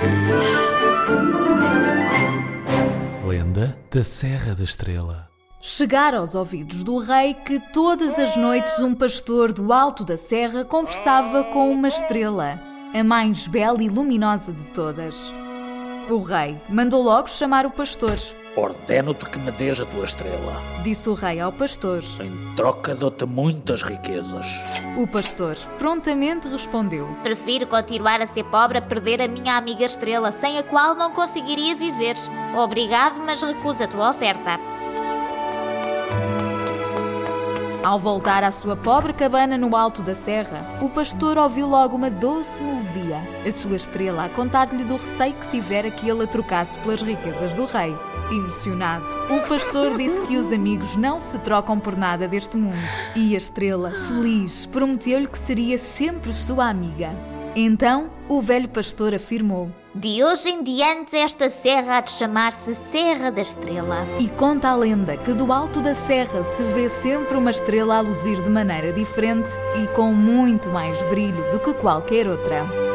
[0.00, 0.42] fiz.
[3.26, 5.28] Lenda da Serra da Estrela.
[5.60, 10.64] Chegar aos ouvidos do rei que todas as noites um pastor do alto da serra
[10.64, 12.58] conversava com uma estrela,
[12.94, 15.34] a mais bela e luminosa de todas.
[16.10, 18.18] O rei mandou logo chamar o pastor.
[18.56, 20.60] Ordeno-te que me dês a tua estrela.
[20.82, 22.02] Disse o rei ao pastor.
[22.20, 24.44] Em troca dou-te muitas riquezas.
[24.98, 30.32] O pastor prontamente respondeu: Prefiro continuar a ser pobre a perder a minha amiga estrela,
[30.32, 32.16] sem a qual não conseguiria viver.
[32.56, 34.58] Obrigado, mas recuso a tua oferta.
[37.82, 42.10] Ao voltar à sua pobre cabana no alto da serra, o pastor ouviu logo uma
[42.10, 46.78] doce melodia, a sua estrela a contar-lhe do receio que tivera que ele a trocasse
[46.80, 47.96] pelas riquezas do rei.
[48.30, 52.76] Emocionado, o pastor disse que os amigos não se trocam por nada deste mundo.
[53.16, 57.29] E a estrela, feliz, prometeu-lhe que seria sempre sua amiga.
[57.54, 63.30] Então, o velho pastor afirmou: De hoje em diante, esta serra há de chamar-se Serra
[63.30, 64.06] da Estrela.
[64.20, 68.00] E conta a lenda que do alto da serra se vê sempre uma estrela a
[68.00, 69.50] luzir de maneira diferente
[69.82, 72.89] e com muito mais brilho do que qualquer outra.